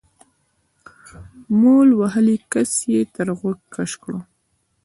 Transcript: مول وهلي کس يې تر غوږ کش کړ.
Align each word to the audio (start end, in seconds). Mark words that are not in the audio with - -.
مول 1.59 1.89
وهلي 1.99 2.37
کس 2.51 2.71
يې 2.91 3.01
تر 3.13 3.27
غوږ 3.37 3.59
کش 3.73 3.91
کړ. 4.01 4.13